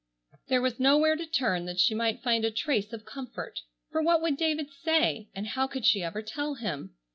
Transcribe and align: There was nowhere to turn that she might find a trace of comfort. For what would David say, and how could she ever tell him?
There 0.47 0.63
was 0.63 0.79
nowhere 0.79 1.15
to 1.15 1.27
turn 1.27 1.65
that 1.65 1.79
she 1.79 1.93
might 1.93 2.23
find 2.23 2.43
a 2.43 2.49
trace 2.49 2.91
of 2.91 3.05
comfort. 3.05 3.59
For 3.91 4.01
what 4.01 4.19
would 4.23 4.35
David 4.35 4.71
say, 4.71 5.29
and 5.35 5.45
how 5.45 5.67
could 5.67 5.85
she 5.85 6.01
ever 6.01 6.23
tell 6.23 6.55
him? 6.55 6.95